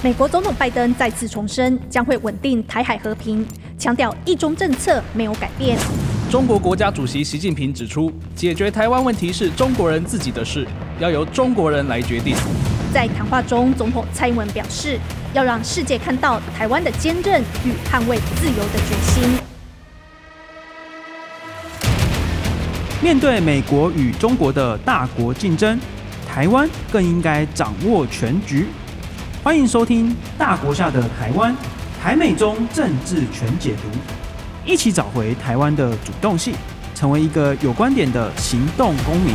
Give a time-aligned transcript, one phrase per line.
[0.00, 3.44] 美国总统拜登再次重申将会稳定台海和平，
[3.76, 5.76] 强调一中政策没有改变。
[6.30, 10.64] 中国国家主席习近平指出，解决台湾问题是中国人自己的事，
[11.00, 12.36] 要由中国人来决定。
[12.94, 15.00] 在谈话中，总统蔡英文表示，
[15.34, 19.40] 要让世界看到台湾的坚韧与捍卫自由的决心。
[23.02, 25.76] 面对美国与中国的大国竞争，
[26.24, 28.66] 台湾更应该掌握全局。
[29.48, 31.54] 欢迎收听《大国下的台湾》，
[31.98, 33.88] 台美中政治全解读，
[34.70, 36.54] 一起找回台湾的主动性，
[36.94, 39.34] 成为一个有观点的行动公民。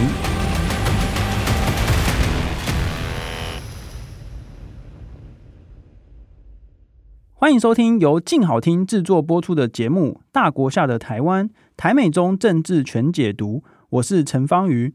[7.34, 13.64] 欢迎收听由静好听制作播出的节目《大国下的台湾》，台美中政治全解读。
[13.90, 14.94] 我是陈芳瑜。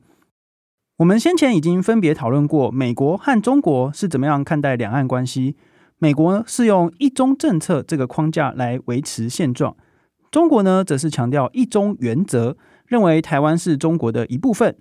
[0.98, 5.56] 我们先前已经分别讨论过，美国和中国是怎么样看待两岸关系。
[5.98, 9.76] 美国是用一中政策这个框架来维持现状，
[10.32, 14.76] 中国呢则是强调一中原则，认为台湾是中国的一部分，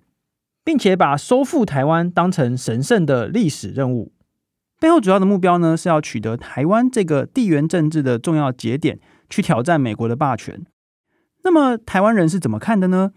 [0.63, 4.11] 并且把收复台湾当成神圣的历史任务。
[4.79, 10.65] 背后主要的目标呢是要取得台湾这个地缘政治的重要节点，去挑战美国的霸权。
[11.43, 13.11] 那么台湾人是怎么看的呢？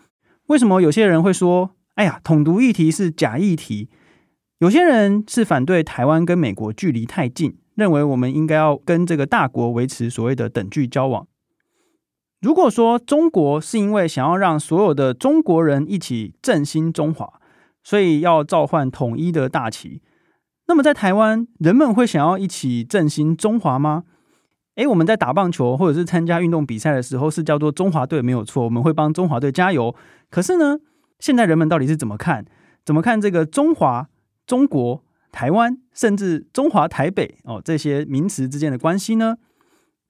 [0.48, 3.90] 为什么有些人会说，哎呀，统独议题是假议题。
[4.60, 11.26] 有些人是反对台湾跟美国距离太近，认为我们应该要跟这个大国维持所谓的等距交往。
[12.40, 17.34] 如果说中国是因为想要让所有的中国人一起振兴中华，
[17.84, 20.00] 所以要召唤统一的大旗，
[20.68, 24.04] 那么在台湾，人们会想要一起振兴中华吗？
[24.76, 29.94] 诶，我们在打棒球或者是参加运动比赛的时候，是叫做中华队没有错，我们会帮中华队加油。
[30.30, 30.78] 可是呢，
[31.20, 32.44] 现在人们到底是怎么看？
[32.84, 34.08] 怎么看这个中华、
[34.46, 39.36] 中国、台湾，甚至中华台北哦这些名词之间的关系呢？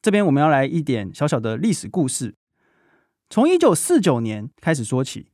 [0.01, 2.35] 这边我们要来一点小小的历史故事，
[3.29, 5.27] 从一九四九年开始说起。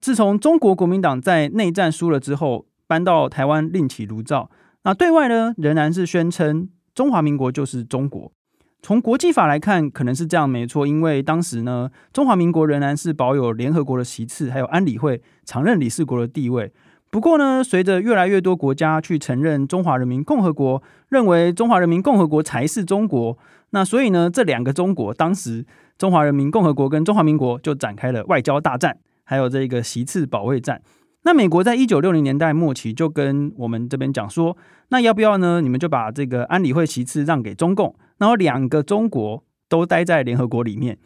[0.00, 4.50] 自从中国国民党在内战输了之后，搬到台湾另起炉灶，
[4.84, 8.32] 那对外呢仍然是宣称中华民国就是中国。
[8.80, 16.72] 从国际法来看，可能是这样没错，因为当时呢，中华民国仍然是保有联合国的席次，还有安理会常任理事国的地位。
[17.10, 23.36] 不过呢，随着越来越多国家去承认中华人民共和国，认为中华人民共和国才是中国，
[23.70, 25.66] 那所以呢，这两个中国，当时
[25.98, 30.80] 中华人民共和国跟中华民国就展开了外交大战，还有这个席次保卫战。
[31.22, 34.56] 那美国在一九六零年代末期就跟我们这边讲说，
[34.90, 35.60] 那要不要呢？
[35.60, 37.94] 你们就把这个安理会席次让给中共。
[38.18, 40.98] 然后两个中国都待在联合国里面。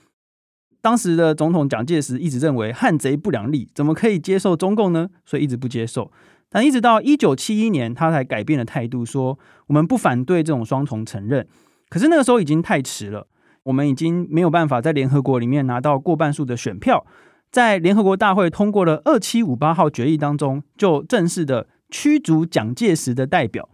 [0.81, 5.09] 当时的总统蒋介石一直认为汉贼不两立，怎么可以接受中共呢？
[5.25, 6.11] 所以一直不接受。
[6.51, 11.47] 但一直到一九七一年，他才改变了态度，说我们不反对这种双重承认。
[11.89, 13.29] 可是那个时候已经太迟了，
[13.63, 17.07] 我们已经没有办法在联合国里面拿到过半数的选票，
[17.51, 23.69] 在联合国大会通过了二七五八号决议当中，就正式的驱逐蒋介石的代表。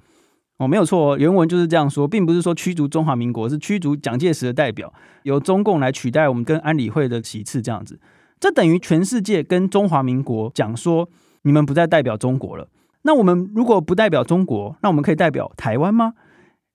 [0.58, 4.92] 哦，没有错，原文就是这样说，并不是说驱逐中华民国，是驱逐蒋介石的代表，
[5.22, 8.00] 由中共来取代我们跟安理会的席次，这样子，
[8.40, 11.08] 这等于全世界跟中华民国讲说，
[11.42, 12.68] 你们不再代表中国了。
[13.02, 16.14] 那我们如果不代表中国，那我们可以代表台湾吗？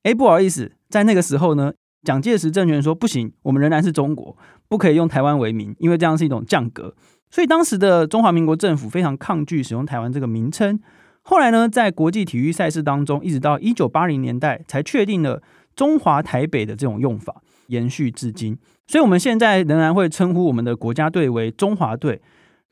[0.04, 1.74] 诶，不好意思，在那个时候呢，
[2.04, 4.38] 蒋介石政权说不行，我们仍然是中国，
[4.70, 6.96] 不可以用台湾为名，因为这样是一种降格。
[7.30, 10.80] 所以当时的中华民国政府非常抗拒使用台湾这个名称。
[11.24, 15.42] 后来呢，在国际体育赛事当中，一直到一九八零年代才确定了
[15.74, 18.58] 中华台北的这种用法，延续至今。
[18.88, 22.22] 所以，我们现在仍然会称呼我们的国家队为中华队。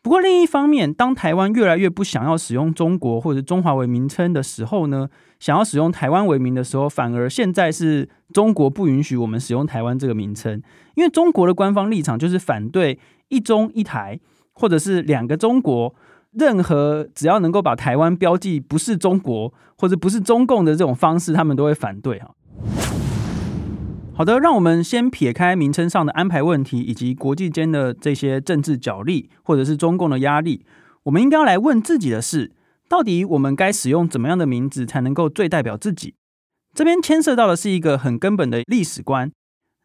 [0.02, 5.08] 不过，另一方面，当台湾越来越不想要使用中国或者中华为名称的时候呢，
[5.40, 10.62] 想要使用台湾为名的时候，反而现在是中国不允许我们使用台湾这个名称，
[10.96, 14.20] 因为中国的官方立场就是反对一中一台，
[14.52, 15.96] 或者是两个中国。
[16.34, 22.32] 任何只要能够把台湾标记不是中国或者不是中共的这种方式，他们都会反对哈。
[24.14, 30.66] 好的，让我们先撇开名称上的安排问题，以及国际间的这些政治角力，或者是中共的压力，
[31.04, 32.52] 我们应该要来问自己的是：
[32.88, 36.14] 到底我们该使用怎么样的名字才能够最代表自己？
[36.74, 39.32] 这边牵涉到的是一个很根本的历史观。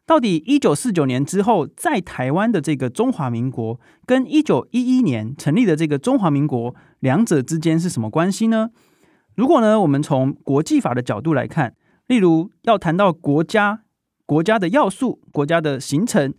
[0.07, 8.69] 到底一九四九年之后，在台湾的这个中华民国，跟一九一一年成立的这个中华民国，两者之间是什么关系呢？
[9.35, 11.75] 如果呢，我们从国际法的角度来看，
[12.07, 13.81] 例如要谈到国家，
[14.25, 16.33] 国家的要素，国家的形成，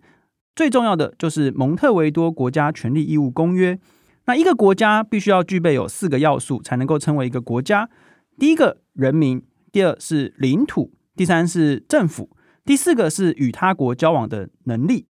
[0.56, 3.78] 最重要的就是蒙特维多国家权利义务公约。
[4.24, 7.90] 那一个国家必须要具备有四个要素，才能够称为一个国家。
[8.38, 9.40] 第一个，人民；
[9.70, 10.94] 第二是领土。
[11.14, 12.30] 第三是政府，
[12.68, 15.06] 第四个是与他国交往的能力。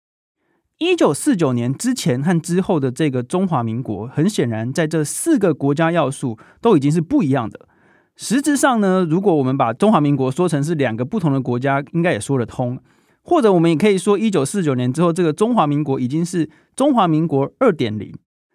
[0.80, 7.68] 一九四九年之前和之后的这个中华民国，很显然在这四个国家要素都已经是不一样的。
[8.16, 12.80] 实质上呢，如果我们把中华民国说成是两个不同的国家，应该也说得通。
[13.22, 18.12] 或者我们也可以说，一九四九年之后，这个中华民国已经是中华民国二点零。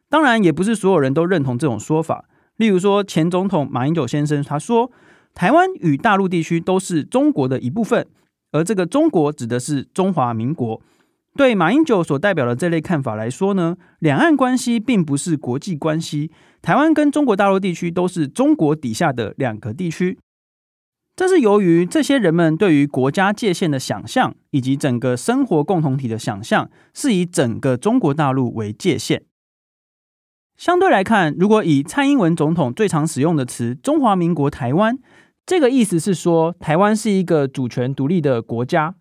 [0.08, 2.24] 当然，也不是所有人都认同这种说法。
[2.56, 4.90] 例如说，前总统马英九先生他说，
[5.34, 8.04] 台湾与大陆地区都是中国的一部分，
[8.52, 10.80] 而这个中国指的是中华民国。
[11.36, 20.18] 对马英九所代表的这类看法来说呢，两岸关系并不是国际关系，台湾跟中国大陆地区都是中国底下的两个地区。
[21.14, 29.22] 这是由于这些人们对于国家界限的想象，以及整个生活共同体的想象，是以整个中国大陆为界限。
[30.56, 34.98] 相对来看，如果以蔡英文总统最常使用的词“中华民国台湾”，
[35.48, 38.96] 这个意思是说，台湾是一个主权独立的国家。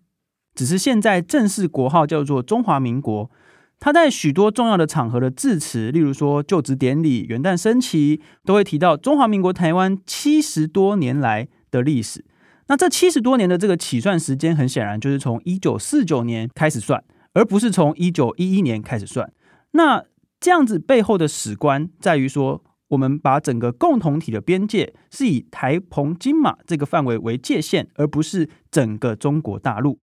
[0.54, 3.30] 只是现在正式国号叫做中华民国，
[3.78, 12.24] 他在许多重要的场合的致辞，例如说就职典礼、元旦升旗，都会提到中华民国台湾七十多年来的历史。
[12.68, 17.04] 那这七十多年的这个起算时间，很显然就是从一九四九年开始算，
[17.34, 19.30] 而不是从一九一一年开始算。
[19.72, 20.02] 那
[20.40, 29.98] 这样子背后的史观在于说，我们把整个共同体的边界是以台澎金马这个范围为界限，而不是整个中国大陆。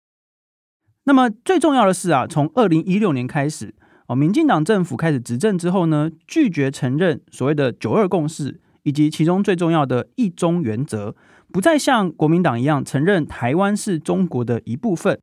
[1.05, 3.75] 那么最重要的是啊，从二零一六年开始，
[4.06, 11.17] 哦，民进党政府开始执政之后呢，拒绝承认所谓的“九二共识”以及其中最重要的一中原则，
[11.52, 15.20] 不再像国民党一样承认台湾是中国的一部分。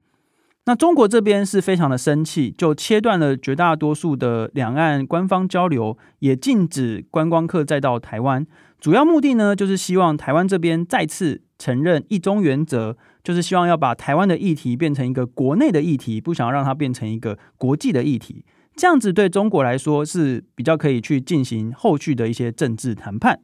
[0.65, 8.45] 那中国这边是非常的生气，就切断了绝大多数的两岸官方交流，也禁止观光客再到台湾。
[8.79, 12.97] 主要目的呢，就是希望台湾这边再次承认一中原则。
[13.21, 18.45] 就是希望要把台湾的议题变成一个国内的议题，不想要让它变成一个国际的议题。
[18.75, 23.41] 这样子对中国来说是比较可以去进行后续的一些政治谈判。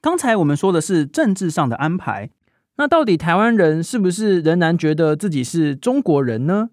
[0.00, 2.30] 刚才我们说的是政治上的安排，
[2.78, 6.70] 那到底台湾人是不是仍然觉得自己是中国人呢？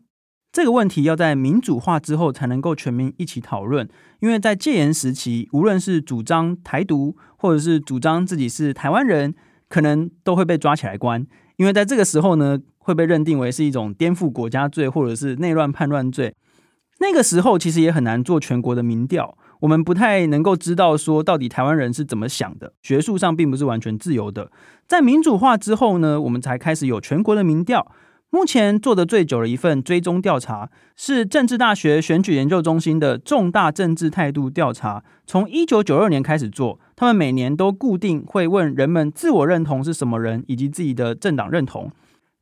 [0.51, 3.89] 这个问题要在民主化之后才能够全民一起讨论。
[4.19, 9.33] 因为在戒严时期，无论是主张台独，或者是主张自己是台湾人，
[9.67, 11.25] 可能都会被抓起来关。
[11.55, 16.35] 因为在这个时候呢，会被认定为是一种颠覆国家罪，或者是内乱叛乱罪。
[16.99, 22.73] 那个时候其实也很难做全国的民调，我们不太能够知道说到底台湾人是怎么想的。
[22.81, 24.51] 学术上并不是完全自由的。
[24.87, 27.89] 在民主化之后呢，我们才开始有全国的民调。
[28.29, 36.77] 目前做的最久的一份追踪调查是政治大学选举研究中心的重大政治态度调查，从一九九二年开始做。
[36.97, 41.89] 他们每年都固定会问人们自我认同是什么人，以及自己的政党认同。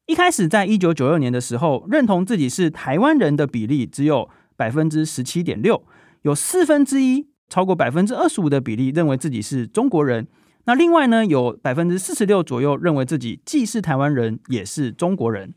[0.07, 5.83] 一开始在一九九二年的时候，认同自己是台湾人的比例只有百分之十七点六，
[6.21, 10.27] 有四分之一，超过百分之二十五的比例认为自己是中国人。
[10.65, 15.55] 那另外呢，有百分之四十六左右认为自己既是台湾人，也是中国人。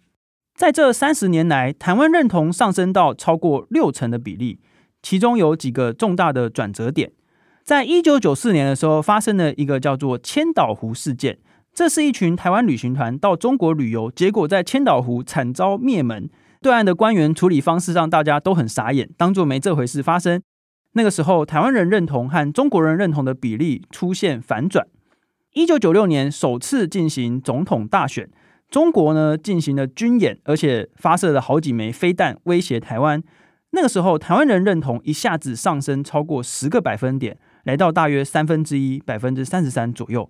[0.54, 4.60] 在这三十年来，台湾认同上升到超过六成的比例，
[5.02, 7.12] 其中有几个重大的转折点。
[7.62, 11.38] 在一九九四年的时候，发生了一个叫做千岛湖事件。
[11.74, 16.30] 这是一群台湾旅行团到中国旅游，结果在千岛湖惨遭灭门。
[16.62, 20.40] 对岸的官员处理方式让大家都很傻眼，当作没这回事发生。
[20.96, 24.86] 那个时候，台湾人认同和中国人认同的比例出现反转。
[25.52, 28.28] 一九九六年首次进行总统大选。
[28.70, 33.22] 中国呢进行了军演，而且发射了好几枚飞弹威胁台湾。
[33.70, 40.28] 那个时候，台湾人认同一下子上升超过十个百分点，来到大约三分之一，百分之三十三左右。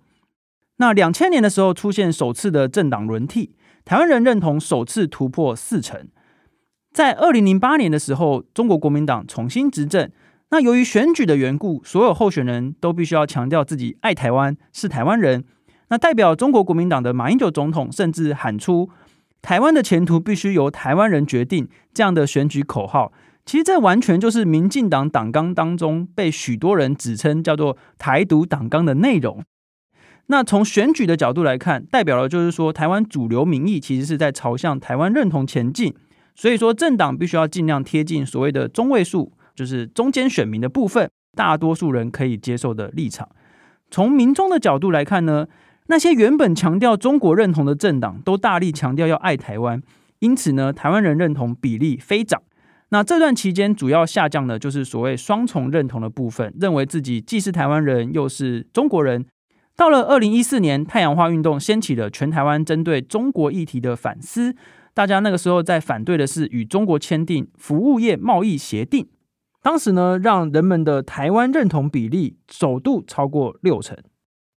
[0.76, 3.54] 那两千年的时候出现首次的政党轮替，
[3.84, 6.08] 台湾人认同首次突破四成。
[6.92, 10.10] 在二零零八年的时候，中国国民党重新执政。
[10.54, 15.42] 那由于选举的缘故，所有候选人都必须要强调自己爱台湾，是台湾人。
[15.88, 18.88] 那代表中国国民党的马英九总统甚至喊出
[19.42, 23.12] “台湾的前途必须由台湾人决定”这样的选举口号。
[23.44, 29.42] 其实这完全就是民进党党纲当中被许多人指称叫做“台独党纲”的内容。
[30.26, 35.92] 那从选举的角度来看，代表的就是说台湾主流民意其实是在朝向台湾认同前进。
[36.36, 43.28] 所以说政党必须要尽量贴近所谓的中位数，就是中间选民的部分，大多数人可以接受的立场。
[43.90, 45.46] 从民众的角度来看呢，
[45.86, 49.82] 那些原本强调中国认同的政党，都大力强调要爱台湾，
[50.18, 52.42] 因此呢，台湾人认同比例飞涨。
[52.90, 59.24] 那这段期间主要下降的，就是所谓双重认同的部分，认为自己既是台湾人，又是中国人。
[59.76, 64.54] 到了二零一四年，太阳花运动掀起了全台湾针对中国议题的反思。
[64.92, 69.04] 大家那个时候在反对的是与中国签订服务业贸易协定，
[69.64, 73.96] 当时呢，让人们的台湾认同比例首度超过六成。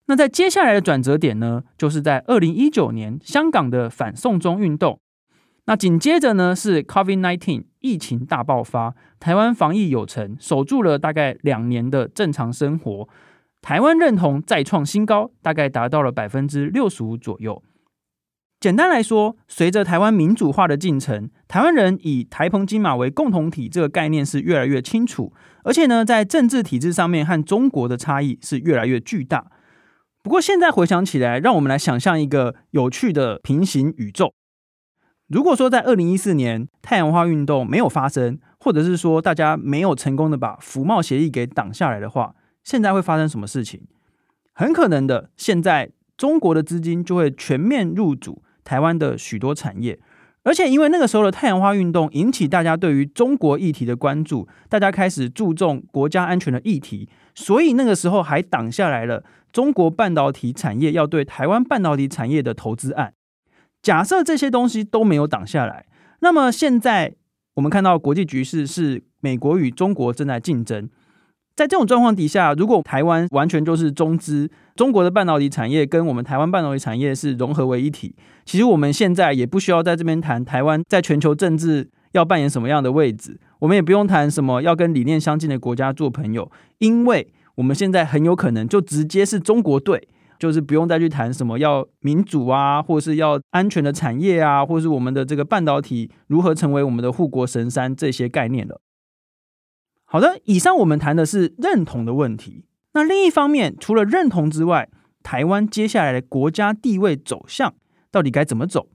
[0.06, 4.98] 那在接下来的转折点呢，就是在二零一九年香港的反送中运动。
[5.66, 13.08] 那紧接着呢，是 COVID-19 疫情大爆发，台湾防疫有成，守住了大概两年的正常生活。
[13.62, 17.62] 台湾认同再创新高，大概达到了百分之六十五左右。
[18.58, 25.32] 简单来说，随着台湾民主化的进程，台湾人以台澎金马为共同体这个概念是越来越清楚，
[25.62, 29.46] 而且呢，在政治体制上面和中国的差异是越来越巨大。
[30.22, 34.32] 不过现在回想起来，让我们来想象一个有趣的平行宇宙。
[35.28, 42.34] 如果说在二零一四年太阳花运动没有发生，或者是说大家没有成功的把服贸协议给挡下来的话，
[42.64, 43.82] 现在会发生什么事情？
[44.52, 49.96] 很可能的，现在中国的资金就会全面入主台湾的许多产业，
[50.42, 63.14] 而且因为那个时候的太阳花运动引起大家对于中国议题的关注，大家开始注重国家安全的议题，所以那个时候还挡下来了中国半导体产业要对台湾半导体产业的投资案。
[63.80, 65.86] 假设这些东西都没有挡下来，
[66.20, 67.14] 那么现在
[67.54, 70.90] 我们看到国际局势是美国与中国正在竞争。
[71.56, 90.08] 在这种状况底下，如果台湾完全就是中资，中国的半导体产业跟我们台湾半导体产业是融合为一体，其实我们现在也不需要在这边谈台湾在全球政治要扮演什么样的位置，我们也不用谈什么要跟理念相近的国家做朋友，因为我们现在很有可能就直接是中国队。
[90.38, 98.78] 就是不用再去谈什么要民主啊，或是要安全的产业啊，或是我们的这个半导体如何成为我们的护国神山这些概念了。
[100.08, 102.64] 好的，以上我们谈的是认同的问题。
[102.94, 104.88] 那另一方面，除了认同之外，
[105.22, 107.74] 台湾接下来的国家地位走向
[108.10, 108.88] 到底该怎么走？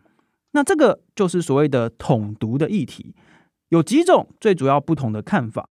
[0.53, 3.13] 那这个就是所谓的统独的议题，
[3.69, 5.67] 有几种最主要不同的看法。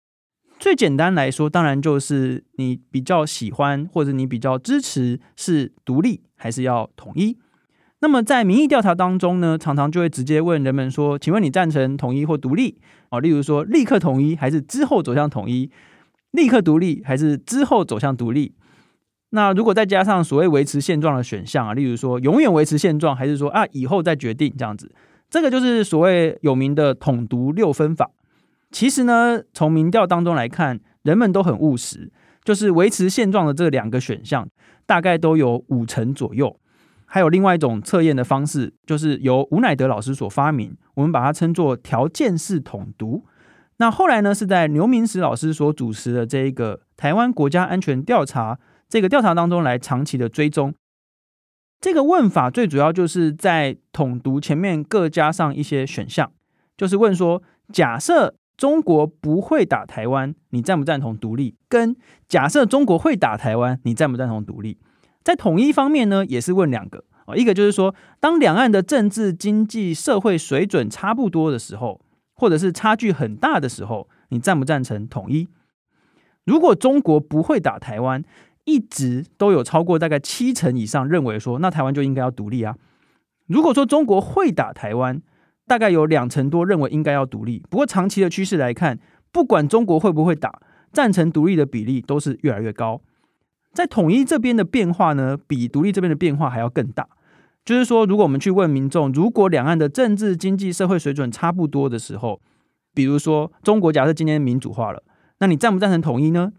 [0.60, 7.36] 最简单来说，当然就是你比较喜欢或者你比较支持是独立还是要统一。
[8.04, 12.76] 那么在民意调查当中呢，常常就会直接问人们说：“请问你赞成统一或独立？”
[13.08, 15.70] 哦，例如说立刻统一还是之后走向统一？
[16.32, 18.52] 立刻独立还是之后走向独立？
[19.30, 24.92] 那如果再加上所谓维持现状的选项啊，例如说永远维持现状，还是说啊以后再决定这样子？
[25.30, 28.10] 这个就是所谓有名的统独六分法。
[28.70, 32.12] 其实呢，从民调当中来看，人们都很务实，
[32.44, 34.46] 就是维持现状的这两个选项，
[34.84, 36.54] 大概都有五成左右。
[37.14, 43.24] 还有另外一种测验的方式，就是由吴乃德老师所发明，我们把它称作条件式统读。
[43.76, 50.74] 那后来呢，是在刘明石老师所主持的这一个台湾国家安全调查这个调查当中来长期的追踪。
[51.80, 56.32] 这个问法最主要就是在统读前面各加上一些选项，
[56.76, 57.40] 就是问说，
[57.72, 58.34] 假设。
[58.56, 61.56] 中国不会打台湾，你赞不赞同独立？
[61.68, 61.96] 跟
[62.28, 64.78] 假设中国会打台湾，你赞不赞同独立？
[65.24, 72.00] 在统一方面呢，也是问两个啊，一个就是说，当两岸的政治、经济、社会水准差不多的时候，
[72.34, 75.48] 或者是差距很大的时候，你赞不赞成统一？
[76.44, 78.22] 如果中国不会打台湾，
[78.64, 82.76] 一直都有超过大概七成以上认为说，那台湾就应该要独立啊。
[83.46, 85.22] 如果说中国会打台湾，
[85.66, 88.98] 大概有两成多认为应该要独立，不过长期的趋势来看，
[89.32, 90.60] 不管中国会不会打，
[90.92, 93.00] 赞成独立的比例都是越来越高。
[93.74, 97.08] 在统一这边的变化呢，比独立这边的变化还要更大。
[97.64, 102.40] 就是说，如果我们去问民众，如果两岸的政治、经济、社会水准差不多的时候，
[102.94, 105.02] 比如说中国假设今天民主化了，
[105.38, 106.52] 那你赞不赞成统一呢？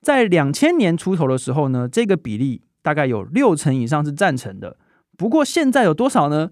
[0.00, 4.76] 在两千年出头的时候呢，这个比例大概有六成以上是赞成的。
[5.16, 6.50] 不过现在有多少呢？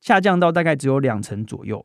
[0.00, 1.84] 下降到大概只有两成左右。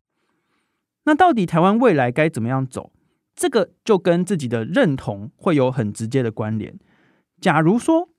[1.05, 2.91] 那到底台湾未来该怎么样走？
[3.33, 6.77] 这个就跟自己的认同会有很直接的关联。
[7.41, 8.09] 假如说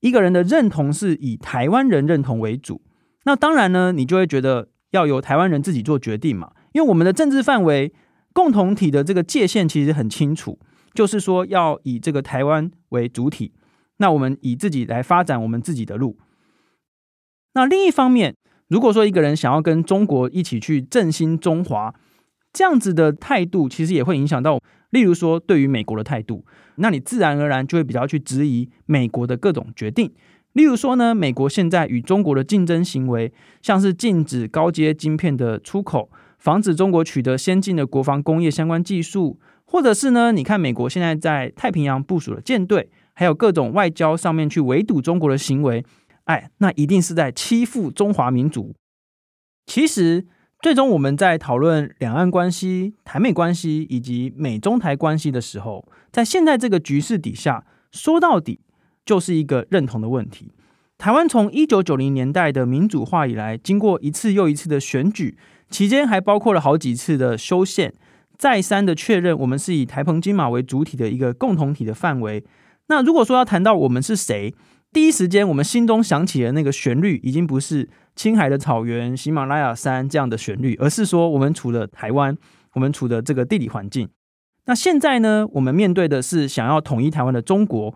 [0.00, 2.82] 一个人的认同是以台湾人认同为主，
[3.24, 6.52] 那当然呢，你就会觉得要由台湾人自己做决定嘛。
[6.72, 7.92] 因为我们的政治范围、
[8.32, 10.58] 共同体的这个界限其实很清楚，
[10.94, 13.52] 就是说要以这个台湾为主体。
[13.98, 16.18] 那我们以自己来发展我们自己的路。
[17.54, 18.34] 那另一方面，
[18.68, 21.94] 如果说一个人想要跟中国一起去振兴中华，
[22.52, 24.58] 这样子的态度其实也会影响到，
[24.92, 26.44] 例如说对于美国的态度，
[26.76, 30.10] 那你自然而然就会比较去质疑美国的各种决定。
[30.52, 33.32] 例如说呢，美国现在与中国的竞争行为，
[33.62, 45.82] 像是禁止高阶晶片的出口，防止中国取得先进的国防工业相关技术，或者是呢，你看美国现在在太平洋部署的舰队，还有各种外交上面去围堵中国的行为，
[46.24, 48.74] 哎，那一定是在欺负中华民族。
[49.64, 50.26] 其实，
[50.62, 58.60] 最终我们在讨论两岸关系、台美关系以及美中台关系的时候，在现在这个局势底下，说到底
[59.04, 60.52] 就是一个认同的问题。
[60.98, 65.36] 台湾从一九九零年代的民主化以来，经过一次又一次的选举，
[65.68, 67.92] 期间还包括了好几次的修宪，
[68.38, 72.44] 再三的确认我们是以台澎金马为主体的一个共同体的范围。
[72.86, 74.54] 那如果说要谈到我们是谁，
[74.92, 82.36] 第一时间我们心中响起的那个旋律，已经不是青海的草原、喜马拉雅山这样的旋律，而是说我们处的台湾，
[82.74, 84.06] 我们处的这个地理环境。
[84.66, 87.94] 那现在呢，我们面对的是想要统一台湾的中国。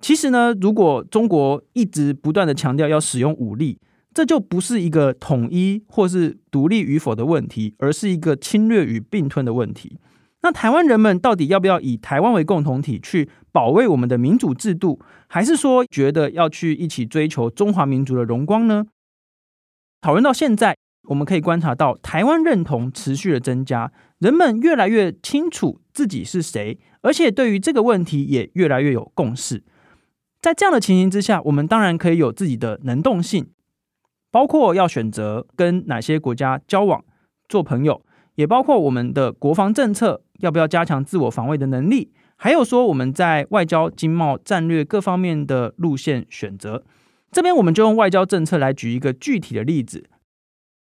[0.00, 3.80] 其实呢，如果中国一直不断的强调要使用武力，
[4.14, 9.98] 这就不是一个统一或是独立与否的问题，而是一个侵略与并吞的问题。
[10.42, 18.86] 那台湾人们到底要不要以台湾为共同体去保卫我们的民主制度，还是说觉得要去一起追求中华民族的荣光呢？
[20.00, 20.76] 讨论到现在，
[21.08, 29.64] 我们可以观察到台湾认同持续的增加，人们越来越清楚自己是谁，而且对于这个问题也越来越有共识。
[30.40, 33.48] 在这样的情形之下，我们当然可以有自己的能动性，
[34.30, 37.04] 包括要选择跟哪些国家交往、
[37.48, 38.04] 做朋友，
[38.36, 46.84] 也包括我们的国防政策要不要加强自我防卫的能力，还有说我们在外交、经贸、战略各方面的路线选择。
[47.32, 50.08] 这边我们就用外交政策来举一个具体的例子：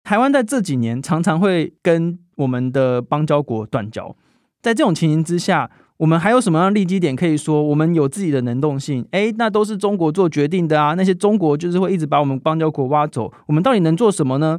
[0.03, 4.17] 台湾在这几年常常会跟我们的邦交国断交，
[4.61, 5.71] 在这种情形之下。
[6.01, 9.07] 我们还有什么样的利基点可以说我们有自己的能动性？
[9.11, 10.95] 诶，那都是中国做决定的啊！
[10.95, 14.59] 那些中国就是会一直把我们邦交国挖走，我们到底能做什么呢？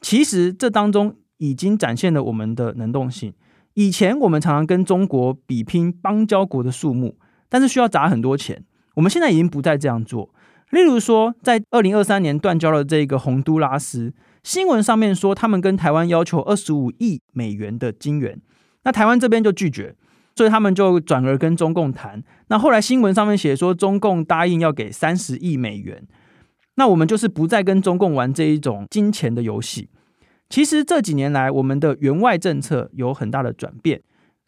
[0.00, 3.32] 其实这当中已经展现了我们的能动性。
[3.74, 7.16] 以前我们常常跟中国比拼邦交国的数目，
[7.48, 8.64] 但是需要砸很多钱。
[8.94, 10.30] 我们现在已经不再这样做。
[10.70, 14.12] 例如说，在二零二三年断交了这个洪都拉斯，
[14.42, 18.40] 新闻上面说他们跟台湾要求二十五亿美元的金援，
[18.84, 19.94] 那台湾这边就拒绝。
[20.34, 22.22] 所以他们就转而跟中共谈。
[22.48, 26.06] 那后来新闻上面写说，中共答应要给三十亿美元。
[26.74, 29.88] 那我们就是不再跟中共玩这一种金钱的游戏。
[30.48, 34.02] 其实这几年来，我们的援外政策有很大的转变，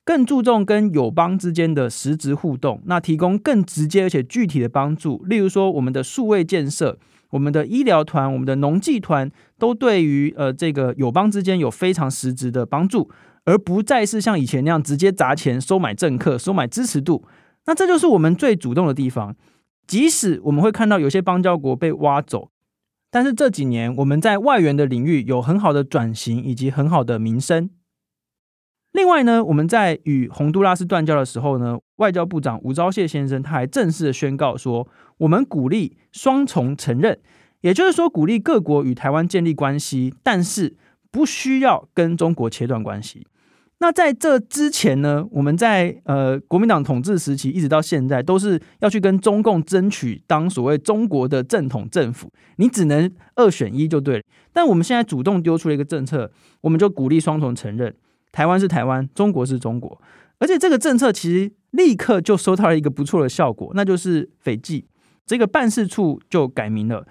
[0.04, 5.24] 更注重跟友邦之间的实质互动，那提供更直接而且具体的帮助。
[5.26, 6.98] 例如说，我们的数位建设、
[7.30, 13.10] 我们的医疗团、我们的农技团，都对于呃这个友邦之间有非常实质的帮助。
[13.44, 17.24] 而不再是像以前那样直接砸钱收买政客、收买支持度，
[17.64, 19.34] 那这就是我们最主动的地方。
[19.86, 22.50] 即使我们会看到有些邦交国被挖走，
[23.10, 27.70] 但是这几年我们在外援的领域有很好的转型以及很好的名声。
[28.92, 37.18] 另外呢，我们在与洪都拉斯断交的时候呢，外交部长吴钊燮先生他还正式的宣告说，我们鼓励双重承认，
[37.60, 40.76] 也就是说鼓励各国与台湾建立关系，但是
[41.10, 43.26] 不需要跟中国切断关系。
[43.80, 54.22] 那在这之前呢，我们在呃国民党统治时期一直到现在，都是要去跟中共争取当所谓中国的正统政府，你只能二选一就对了。
[54.52, 56.28] 但我们现在主动丢出了一个政策，
[56.60, 57.94] 我们就鼓励双重承认，
[58.32, 60.00] 台湾是台湾，中国是中国。
[60.40, 64.86] 而且这个政策其实立刻就收到了一个不错的效果，那就是斐济
[65.24, 67.06] 这个办事处就改名了。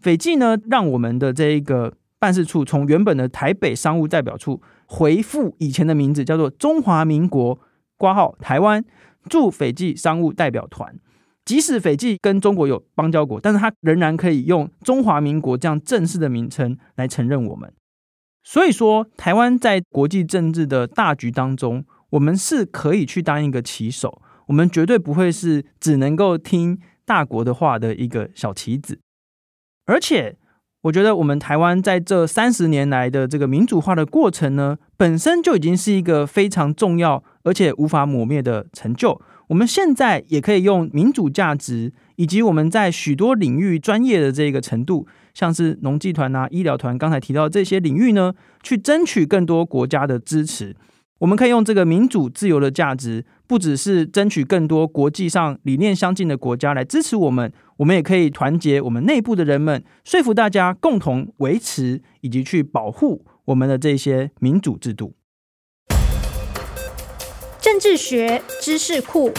[0.00, 4.62] 斐济呢，让我们的这一个办事处从原本的台北商务代表处。
[4.94, 7.58] 回复以前的名字叫做中华民国
[7.96, 8.84] 括号台湾
[9.30, 10.94] 驻斐济商务代表团，
[11.46, 17.72] 即使斐济跟中国有邦交国，但是它仍然可以用中华民国这样正式的名称来承认我们。
[18.44, 29.00] 所以说，台湾在国际政治的大局当中，我们是可以去当一个棋手，我们绝对不会是只能够听大国的话的一个小棋子，
[29.86, 30.36] 而且。
[30.82, 39.20] 我觉得我们台湾在这三十年来的这个民主化的过程呢，本身就已经是一个非常重要而且无法抹灭的成就。
[39.46, 50.74] 我们现在也可以用民主价值，以及我们在许多领域专业的这个程度，像是农技团啊、医疗团，刚才提到这些领域呢，去争取更多国家的支持。
[51.22, 65.14] 我们可以用这个民主自由的价值，不只是争取更多国际上理念相近的国家来支持我们，我们也可以团结我们内部的人们，说服大家共同维持以及去保护我们的这些民主制度。
[67.60, 69.30] 政治学知识库。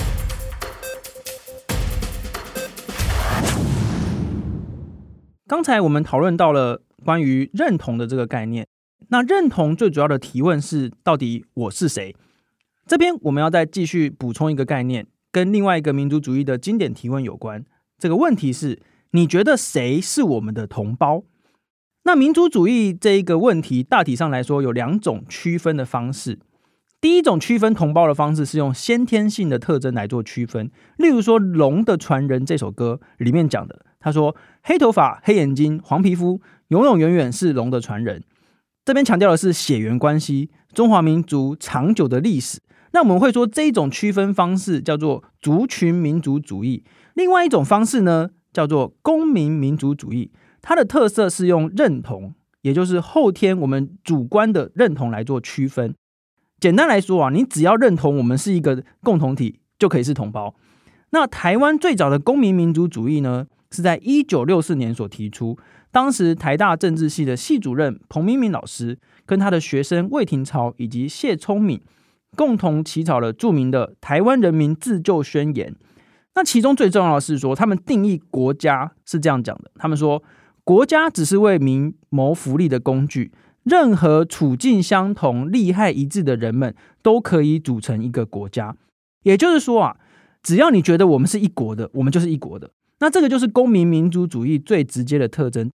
[5.45, 8.65] 刚才我们讨论到了关于认同的这个概念。
[9.09, 12.15] 那认同最主要的提问是，到底我是谁？
[12.85, 17.63] 这边我们要再继续补充一个概念，跟另外一个民族主义的经典提问有关。
[17.97, 21.23] 这个问题是：你觉得谁是我们的同胞？
[22.03, 26.39] 那民族主义这一个问题，大体上来说有两种区分的方式。
[26.99, 38.23] 第一种区分同胞的方式是用先天性的特征来做区分，例如说《龙的传人》这首歌里面讲的，他说黑头发、黑眼睛、黄皮肤，永永远远是龙的传人。
[38.85, 42.59] 这边强调的是血缘关系，中华民族长久的历史。
[42.91, 46.83] 那我们会说这一种区分方式叫做族群民族主义。
[47.13, 50.31] 另外一种方式呢，叫做公民民族主义。
[50.61, 55.95] 它的特色是用认同，也就是后天我们主观的认同来做区分。
[56.59, 60.53] 简单来说啊，你只要认同我们是一个共同体，就可以是同胞。
[61.11, 65.57] 那台湾最早的公民民族主义呢，是在一九六四年所提出。
[65.93, 71.79] 当时台大政治系的系主任彭明敏老师，跟他的学生魏廷朝以及谢聪敏，
[72.35, 75.71] 共同起草了著名的《台湾人民自救宣言》。
[76.33, 80.21] 那其中最重要的是说，他们定义国家是这样讲的：他们说。
[80.65, 88.73] 国家只是为民谋福利的工具，任何处境相同、利害一致的人们都可以组成一个国家。
[89.23, 89.97] 也就是说啊，
[90.41, 92.71] 只要你觉得我们是一国的，我们就是一国的。
[92.99, 95.69] 那这个就是公民民族主义最直接的特征。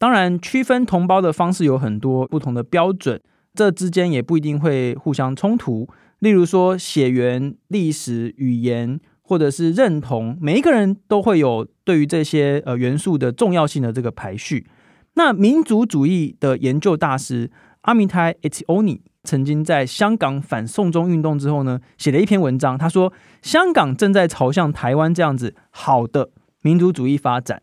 [0.00, 3.20] 当然，区分同胞的方式有很多不同的标准，
[3.54, 5.88] 这之间也不一定会互相冲突。
[6.18, 8.98] 例如说，血缘、历史、语言。
[9.22, 14.66] 或者是认同，每一个人都会有对于这些呃元素的重要性的这个排序。
[15.14, 17.48] 那民族主义的研究大师
[17.82, 22.76] 阿米泰·埃提欧尼曾经在香港反送中运动之后呢，写了一篇文章。
[22.76, 26.30] 他说，香港正在朝向台湾这样子好的
[26.62, 27.62] 民族主义发展。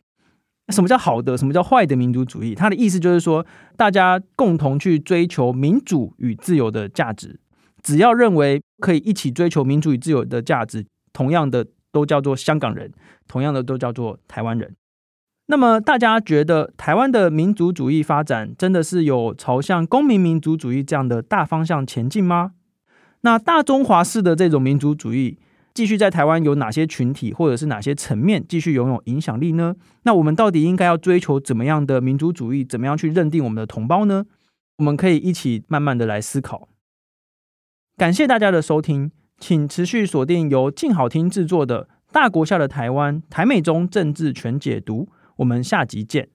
[0.69, 1.37] 什么叫好的？
[1.37, 2.53] 什么叫坏的民族主义？
[2.53, 7.39] 他的意思就是说，大家共同去追求民主与自由的价值，
[7.81, 10.85] 只要认为可以一起追求民主与自由的价值。
[11.13, 12.91] 同样的都叫做香港人，
[13.27, 14.75] 同样的都叫做台湾人。
[15.47, 22.51] 那么大家觉得台湾的民族主义发展真的是有朝向公民民族主义这样的大方向前进吗？
[23.21, 25.39] 那大中华式的这种民族主义
[25.77, 29.75] 继续在台湾有哪些群体或者是哪些层面继续拥有影响力呢？
[30.05, 32.65] 那我们到底应该要追求怎么样的民族主义？
[32.65, 34.25] 怎么样去认定我们的同胞呢？
[34.79, 36.67] 我们可以一起慢慢的来思考。
[37.95, 39.11] 感谢大家的收听。
[39.39, 45.03] 请持续锁定由静好听制作的《大国下的台湾台美中政治全解读》，
[45.35, 46.29] 我们下集见。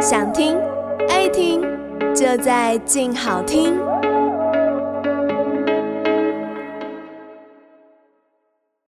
[0.00, 0.56] 想听
[1.08, 1.60] 爱听，
[2.12, 3.99] 就在静好听。